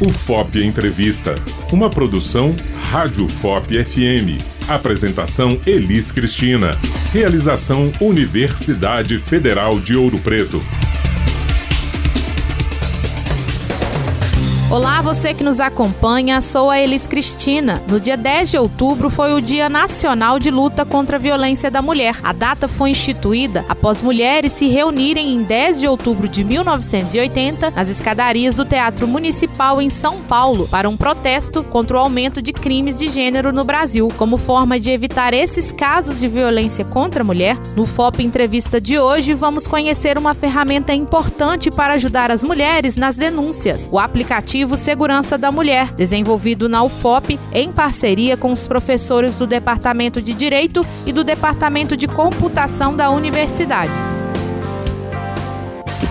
[0.00, 1.34] O FOP Entrevista,
[1.72, 2.54] uma produção
[2.88, 4.40] Rádio FOP FM.
[4.68, 6.78] Apresentação Elis Cristina.
[7.12, 10.62] Realização Universidade Federal de Ouro Preto.
[14.70, 17.82] Olá, você que nos acompanha, sou a Elis Cristina.
[17.88, 21.80] No dia 10 de outubro foi o Dia Nacional de Luta contra a Violência da
[21.80, 22.16] Mulher.
[22.22, 27.88] A data foi instituída após mulheres se reunirem em 10 de outubro de 1980 nas
[27.88, 32.98] escadarias do Teatro Municipal em São Paulo para um protesto contra o aumento de crimes
[32.98, 34.08] de gênero no Brasil.
[34.18, 38.98] Como forma de evitar esses casos de violência contra a mulher, no FOP Entrevista de
[38.98, 43.88] hoje vamos conhecer uma ferramenta importante para ajudar as mulheres nas denúncias.
[43.90, 50.20] O aplicativo Segurança da Mulher, desenvolvido na UFOP em parceria com os professores do Departamento
[50.20, 54.17] de Direito e do Departamento de Computação da Universidade.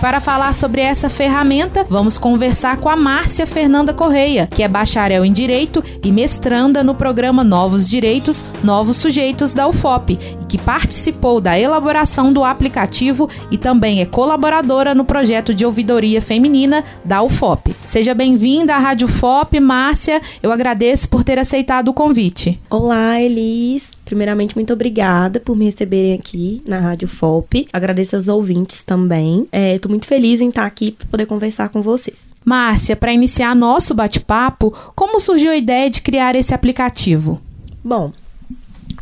[0.00, 5.24] Para falar sobre essa ferramenta, vamos conversar com a Márcia Fernanda Correia, que é bacharel
[5.24, 11.40] em Direito e mestranda no programa Novos Direitos, Novos Sujeitos da UFOP, e que participou
[11.40, 17.74] da elaboração do aplicativo e também é colaboradora no projeto de ouvidoria feminina da UFOP.
[17.84, 20.22] Seja bem-vinda à Rádio FOP, Márcia.
[20.40, 22.60] Eu agradeço por ter aceitado o convite.
[22.70, 23.97] Olá, Elis.
[24.08, 27.68] Primeiramente, muito obrigada por me receberem aqui na Rádio FOP.
[27.70, 29.46] Agradeço aos ouvintes também.
[29.52, 32.16] Estou é, muito feliz em estar aqui para poder conversar com vocês.
[32.42, 37.38] Márcia, para iniciar nosso bate-papo, como surgiu a ideia de criar esse aplicativo?
[37.84, 38.10] Bom,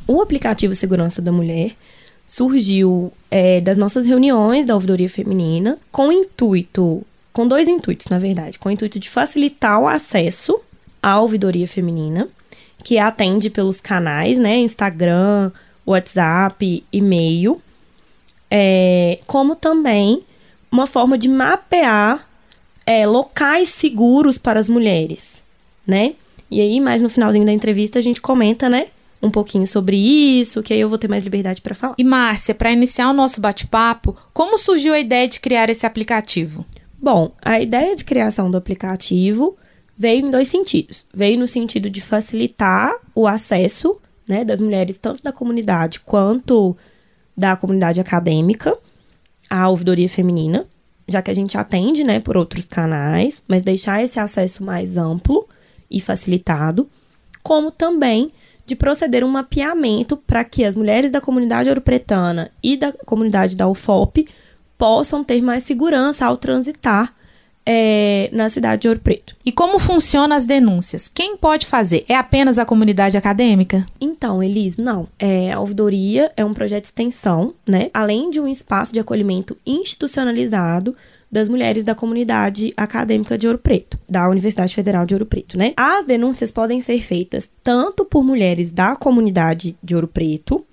[0.08, 1.76] o aplicativo Segurança da Mulher
[2.26, 8.58] surgiu é, das nossas reuniões da ouvidoria feminina com intuito, com dois intuitos, na verdade,
[8.58, 10.58] com o intuito de facilitar o acesso
[11.00, 12.28] à ouvidoria feminina
[12.82, 14.56] que atende pelos canais, né?
[14.58, 15.50] Instagram,
[15.84, 17.60] WhatsApp, e-mail.
[18.50, 20.22] É, como também
[20.70, 22.26] uma forma de mapear
[22.84, 25.42] é, locais seguros para as mulheres,
[25.86, 26.14] né?
[26.50, 28.86] E aí, mais no finalzinho da entrevista, a gente comenta, né?
[29.20, 31.94] Um pouquinho sobre isso, que aí eu vou ter mais liberdade para falar.
[31.98, 36.64] E Márcia, para iniciar o nosso bate-papo, como surgiu a ideia de criar esse aplicativo?
[37.00, 39.56] Bom, a ideia de criação do aplicativo
[39.96, 41.06] veio em dois sentidos.
[41.12, 43.98] Veio no sentido de facilitar o acesso
[44.28, 46.76] né, das mulheres, tanto da comunidade quanto
[47.36, 48.76] da comunidade acadêmica,
[49.48, 50.66] à ouvidoria feminina,
[51.08, 55.46] já que a gente atende né, por outros canais, mas deixar esse acesso mais amplo
[55.90, 56.88] e facilitado,
[57.42, 58.32] como também
[58.66, 63.68] de proceder um mapeamento para que as mulheres da comunidade ouropretana e da comunidade da
[63.68, 64.26] UFOP
[64.76, 67.14] possam ter mais segurança ao transitar
[67.66, 69.34] é, na cidade de Ouro Preto.
[69.44, 71.10] E como funcionam as denúncias?
[71.12, 72.04] Quem pode fazer?
[72.08, 73.84] É apenas a comunidade acadêmica?
[74.00, 75.08] Então, Elis, não.
[75.18, 77.90] É, a ouvidoria é um projeto de extensão, né?
[77.92, 80.94] Além de um espaço de acolhimento institucionalizado
[81.30, 85.72] das mulheres da comunidade acadêmica de Ouro Preto, da Universidade Federal de Ouro Preto, né?
[85.76, 90.64] As denúncias podem ser feitas tanto por mulheres da comunidade de Ouro Preto,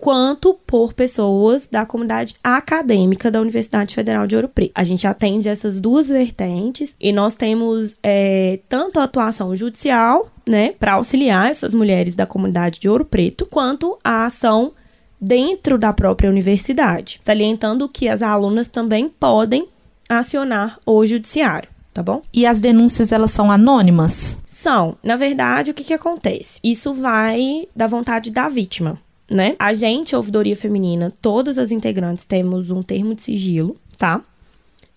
[0.00, 4.72] quanto por pessoas da comunidade acadêmica da Universidade Federal de Ouro Preto.
[4.74, 10.72] A gente atende essas duas vertentes e nós temos é, tanto a atuação judicial, né,
[10.72, 14.72] para auxiliar essas mulheres da comunidade de Ouro Preto, quanto a ação
[15.20, 19.68] dentro da própria universidade, salientando que as alunas também podem
[20.08, 22.22] acionar o judiciário, tá bom?
[22.32, 24.38] E as denúncias elas são anônimas?
[24.46, 24.96] São.
[25.02, 26.58] Na verdade, o que, que acontece?
[26.64, 28.98] Isso vai da vontade da vítima
[29.30, 29.54] né?
[29.58, 34.24] A gente, a ouvidoria feminina, todas as integrantes temos um termo de sigilo, tá?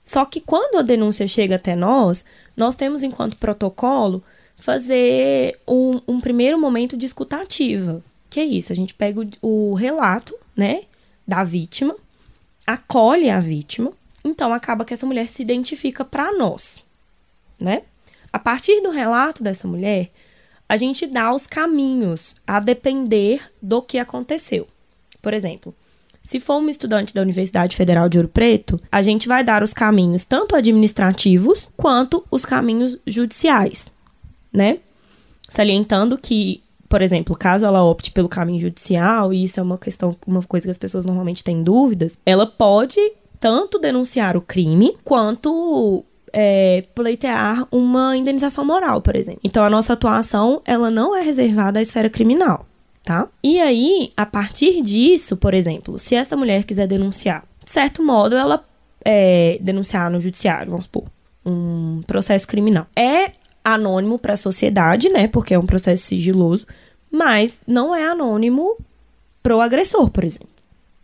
[0.03, 2.25] Só que quando a denúncia chega até nós,
[2.57, 4.23] nós temos, enquanto protocolo,
[4.57, 8.03] fazer um, um primeiro momento de escutativa.
[8.29, 8.73] Que é isso?
[8.73, 10.83] A gente pega o, o relato, né,
[11.27, 11.95] da vítima,
[12.65, 13.94] acolhe a vítima,
[14.25, 16.83] então acaba que essa mulher se identifica para nós,
[17.59, 17.83] né?
[18.31, 20.09] A partir do relato dessa mulher,
[20.68, 24.68] a gente dá os caminhos a depender do que aconteceu.
[25.22, 25.75] Por exemplo,
[26.24, 29.74] se for uma estudante da Universidade Federal de Ouro Preto, a gente vai dar os
[29.74, 33.92] caminhos tanto administrativos quanto os caminhos judiciais,
[34.51, 34.80] né?
[35.51, 40.16] Salientando que, por exemplo, caso ela opte pelo caminho judicial, e isso é uma questão,
[40.25, 43.00] uma coisa que as pessoas normalmente têm dúvidas, ela pode
[43.38, 49.39] tanto denunciar o crime quanto é, pleitear uma indenização moral, por exemplo.
[49.44, 52.65] Então, a nossa atuação, ela não é reservada à esfera criminal,
[53.06, 53.30] tá?
[53.44, 58.35] E aí, a partir disso, por exemplo, se essa mulher quiser denunciar, de certo modo,
[58.35, 58.65] ela
[59.06, 61.06] é, denunciar no judiciário, vamos supor,
[61.45, 62.88] um processo criminal.
[62.95, 63.31] É
[63.63, 65.27] anônimo para a sociedade, né?
[65.27, 66.65] Porque é um processo sigiloso,
[67.12, 68.75] mas não é anônimo
[69.41, 70.50] pro agressor, por exemplo.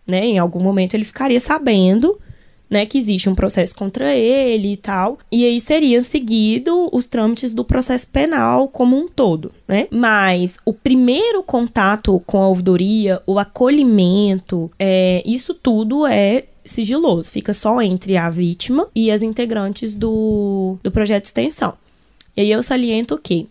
[0.07, 0.25] Né?
[0.25, 2.19] Em algum momento ele ficaria sabendo
[2.69, 7.53] né, que existe um processo contra ele e tal, e aí seria seguido os trâmites
[7.53, 9.87] do processo penal como um todo, né?
[9.89, 17.53] Mas o primeiro contato com a ouvidoria, o acolhimento, é, isso tudo é sigiloso, fica
[17.53, 21.73] só entre a vítima e as integrantes do, do projeto de extensão.
[22.37, 23.49] E aí eu saliento que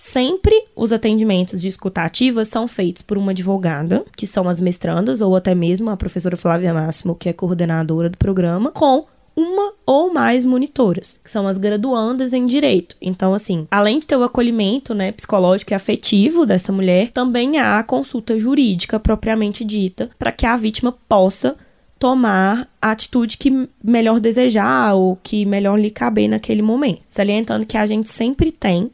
[0.00, 5.34] Sempre os atendimentos de escutativa são feitos por uma advogada, que são as mestrandas, ou
[5.34, 10.44] até mesmo a professora Flávia Máximo, que é coordenadora do programa, com uma ou mais
[10.44, 12.96] monitoras, que são as graduandas em direito.
[13.02, 17.80] Então, assim, além de ter o acolhimento, né, psicológico e afetivo dessa mulher, também há
[17.80, 21.56] a consulta jurídica propriamente dita, para que a vítima possa
[21.98, 27.02] tomar a atitude que melhor desejar ou que melhor lhe caber naquele momento.
[27.08, 28.92] Salientando que a gente sempre tem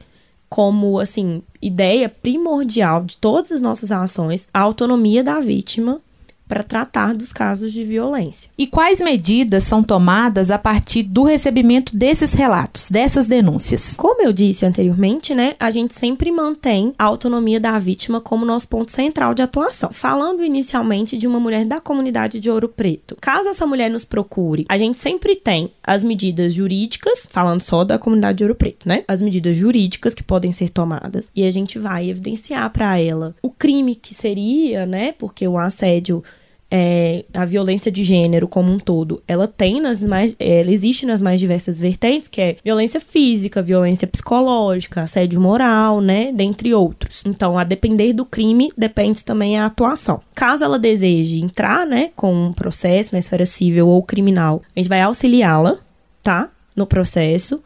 [0.49, 6.01] como, assim, ideia primordial de todas as nossas ações a autonomia da vítima
[6.47, 8.51] para tratar dos casos de violência.
[8.57, 13.95] E quais medidas são tomadas a partir do recebimento desses relatos, dessas denúncias?
[13.97, 18.69] Como eu disse anteriormente, né, a gente sempre mantém a autonomia da vítima como nosso
[18.69, 19.91] ponto central de atuação.
[19.93, 23.17] Falando inicialmente de uma mulher da comunidade de Ouro Preto.
[23.21, 27.99] Caso essa mulher nos procure, a gente sempre tem as medidas jurídicas, falando só da
[27.99, 29.05] comunidade de Ouro Preto, né?
[29.09, 33.51] As medidas jurídicas que podem ser tomadas e a gente vai evidenciar para ela o
[33.51, 35.13] crime que seria, né?
[35.13, 36.23] Porque o assédio
[36.71, 41.21] é, a violência de gênero como um todo, ela tem nas mais, ela existe nas
[41.21, 47.23] mais diversas vertentes, que é violência física, violência psicológica, assédio moral, né, dentre outros.
[47.27, 50.21] Então, a depender do crime, depende também a atuação.
[50.35, 54.89] Caso ela deseje entrar, né, com um processo na esfera civil ou criminal, a gente
[54.89, 55.79] vai auxiliá-la,
[56.23, 57.63] tá, no processo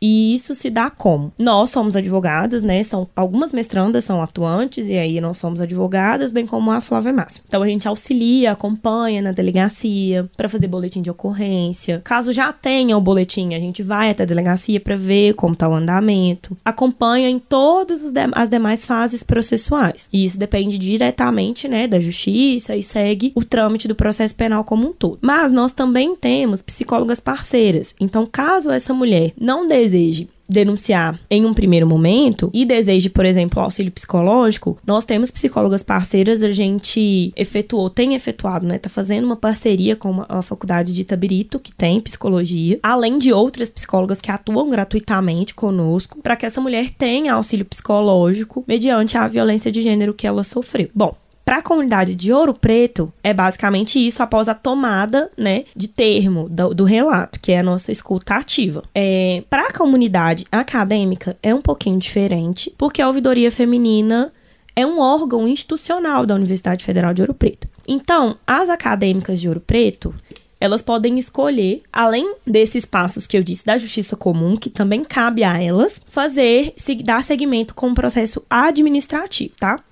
[0.00, 1.32] e isso se dá como?
[1.38, 2.82] Nós somos advogadas, né?
[2.82, 7.42] São algumas mestrandas são atuantes e aí nós somos advogadas, bem como a Flávia Márcia.
[7.46, 12.00] Então a gente auxilia, acompanha na delegacia para fazer boletim de ocorrência.
[12.04, 15.68] Caso já tenha o boletim, a gente vai até a delegacia para ver como tá
[15.68, 16.56] o andamento.
[16.64, 20.08] Acompanha em todas as demais fases processuais.
[20.12, 24.88] E isso depende diretamente, né, da justiça e segue o trâmite do processo penal como
[24.88, 25.18] um todo.
[25.20, 27.94] Mas nós também temos psicólogas parceiras.
[28.00, 33.26] Então, caso essa mulher não deseje deseje denunciar em um primeiro momento e deseje, por
[33.26, 38.78] exemplo, auxílio psicológico, nós temos psicólogas parceiras, a gente efetuou, tem efetuado, né?
[38.78, 43.68] Tá fazendo uma parceria com a faculdade de Itabirito, que tem psicologia, além de outras
[43.68, 49.70] psicólogas que atuam gratuitamente conosco, para que essa mulher tenha auxílio psicológico mediante a violência
[49.70, 50.88] de gênero que ela sofreu.
[50.94, 51.14] Bom,
[51.48, 56.46] para a comunidade de Ouro Preto, é basicamente isso após a tomada, né, de termo
[56.46, 58.82] do, do relato, que é a nossa escuta ativa.
[58.94, 64.30] É, Para a comunidade acadêmica, é um pouquinho diferente, porque a ouvidoria feminina
[64.76, 67.66] é um órgão institucional da Universidade Federal de Ouro Preto.
[67.88, 70.14] Então, as acadêmicas de Ouro Preto,
[70.60, 75.44] elas podem escolher, além desses passos que eu disse da justiça comum, que também cabe
[75.44, 79.82] a elas, fazer, dar seguimento com o processo administrativo, tá?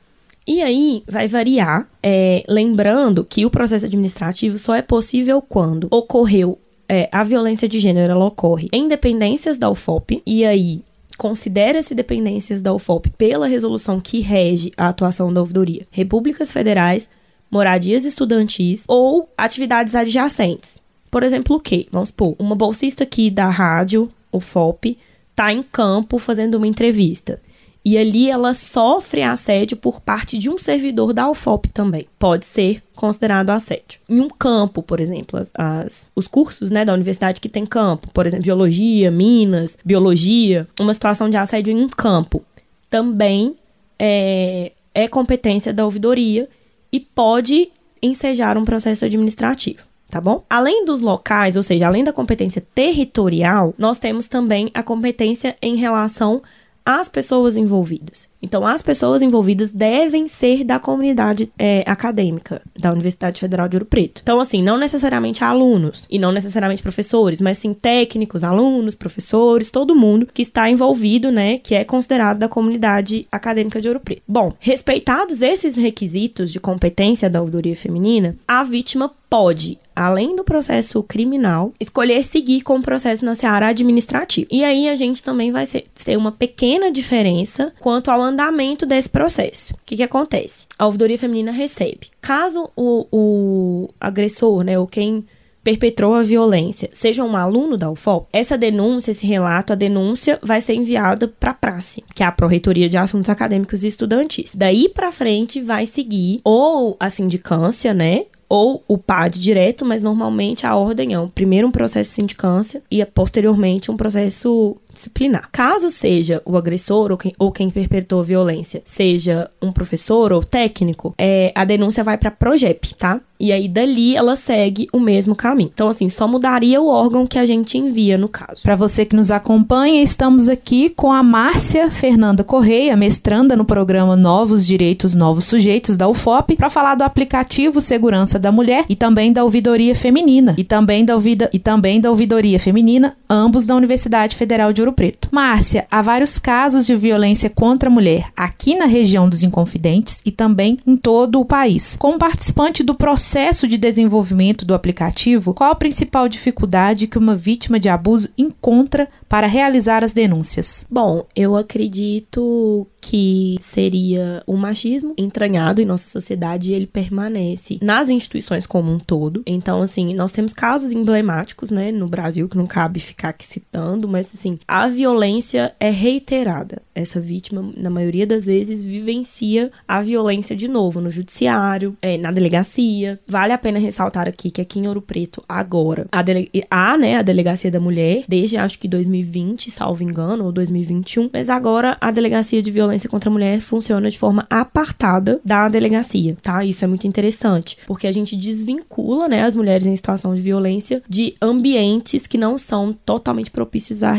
[0.47, 6.59] E aí vai variar, é, lembrando que o processo administrativo só é possível quando ocorreu
[6.89, 10.85] é, a violência de gênero, ela ocorre em dependências da UFOP, e aí
[11.19, 17.09] considera-se dependências da UFOP pela resolução que rege a atuação da ouvidoria, repúblicas federais,
[17.51, 20.77] moradias estudantis ou atividades adjacentes.
[21.11, 21.87] Por exemplo, o quê?
[21.91, 24.99] Vamos supor, uma bolsista aqui da rádio, UFOP,
[25.31, 27.41] está em campo fazendo uma entrevista.
[27.89, 32.09] E ali ela sofre assédio por parte de um servidor da UFOP também.
[32.19, 34.01] Pode ser considerado assédio.
[34.09, 38.09] Em um campo, por exemplo, as, as, os cursos né, da universidade que tem campo,
[38.13, 42.43] por exemplo, geologia, minas, biologia, uma situação de assédio em um campo
[42.91, 43.55] também
[44.01, 46.49] é, é competência da ouvidoria
[46.91, 47.71] e pode
[48.03, 50.45] ensejar um processo administrativo tá bom?
[50.49, 55.75] Além dos locais, ou seja, além da competência territorial, nós temos também a competência em
[55.75, 56.43] relação
[56.87, 58.29] as pessoas envolvidas.
[58.41, 63.87] Então, as pessoas envolvidas devem ser da comunidade é, acadêmica da Universidade Federal de Ouro
[63.87, 64.21] Preto.
[64.23, 69.95] Então, assim, não necessariamente alunos e não necessariamente professores, mas sim técnicos, alunos, professores, todo
[69.95, 74.23] mundo que está envolvido, né, que é considerado da comunidade acadêmica de Ouro Preto.
[74.27, 81.03] Bom, respeitados esses requisitos de competência da ouvidoria feminina, a vítima pode, além do processo
[81.03, 84.47] criminal, escolher seguir com o processo na seara administrativa.
[84.51, 89.09] E aí a gente também vai ser, ter uma pequena diferença quanto ao andamento desse
[89.09, 89.75] processo.
[89.75, 90.67] O que, que acontece?
[90.79, 92.09] A ouvidoria feminina recebe.
[92.21, 95.25] Caso o, o agressor, né, ou quem
[95.67, 100.61] perpetrou a violência seja um aluno da UFOP, essa denúncia, esse relato, a denúncia vai
[100.61, 104.55] ser enviada para a praça, que é a Pró-Reitoria de Assuntos Acadêmicos e Estudantis.
[104.55, 110.65] Daí para frente vai seguir ou a sindicância, né, ou o PAD direto, mas normalmente
[110.65, 115.49] a ordem é primeiro um processo de sindicância e posteriormente um processo disciplinar.
[115.53, 120.43] Caso seja o agressor ou quem, ou quem perpetrou a violência, seja um professor ou
[120.43, 123.21] técnico, é, a denúncia vai para Progep, tá?
[123.39, 125.71] E aí dali ela segue o mesmo caminho.
[125.73, 128.63] Então assim, só mudaria o órgão que a gente envia no caso.
[128.63, 134.17] Para você que nos acompanha, estamos aqui com a Márcia Fernanda Correia, mestranda no programa
[134.17, 139.33] Novos Direitos Novos Sujeitos da UFOP, para falar do aplicativo Segurança da Mulher e também
[139.33, 144.35] da ouvidoria feminina e também da ouvida e também da ouvidoria feminina, ambos da Universidade
[144.35, 145.29] Federal de Ouro Preto.
[145.33, 150.31] Márcia, há vários casos de violência contra a mulher aqui na região dos Inconfidentes e
[150.31, 151.97] também em todo o país.
[151.99, 157.81] Como participante do processo de desenvolvimento do aplicativo, qual a principal dificuldade que uma vítima
[157.81, 160.87] de abuso encontra para realizar as denúncias?
[160.89, 168.09] Bom, eu acredito que seria o machismo entranhado em nossa sociedade e ele permanece nas
[168.09, 169.43] instituições como um todo.
[169.47, 174.09] Então, assim, nós temos casos emblemáticos, né, no Brasil que não cabe ficar aqui citando,
[174.09, 176.83] mas assim, a violência é reiterada.
[176.95, 182.31] Essa vítima, na maioria das vezes, vivencia a violência de novo no judiciário, é, na
[182.31, 183.19] delegacia.
[183.27, 186.25] Vale a pena ressaltar aqui que aqui em Ouro Preto, agora, a
[186.71, 191.49] há, né, a delegacia da mulher, desde acho que 2020, salvo engano, ou 2021, mas
[191.49, 196.65] agora a delegacia de violência contra a mulher funciona de forma apartada da delegacia, tá?
[196.65, 201.03] Isso é muito interessante, porque a gente desvincula, né, as mulheres em situação de violência
[201.09, 204.13] de ambientes que não são totalmente propícios a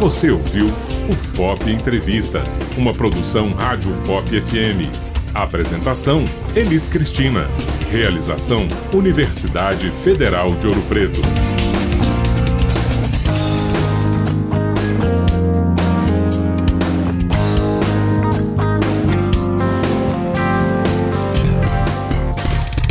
[0.00, 0.68] Você ouviu
[1.10, 2.44] o FOP Entrevista,
[2.76, 4.88] uma produção Rádio FOP FM.
[5.34, 6.24] Apresentação:
[6.54, 7.48] Elis Cristina.
[7.90, 11.20] Realização: Universidade Federal de Ouro Preto.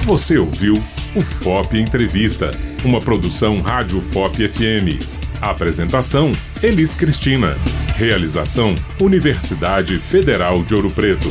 [0.03, 0.83] Você ouviu
[1.15, 2.51] o FOP Entrevista,
[2.83, 5.01] uma produção Rádio FOP FM.
[5.41, 6.33] Apresentação:
[6.63, 7.55] Elis Cristina.
[7.95, 11.29] Realização: Universidade Federal de Ouro Preto.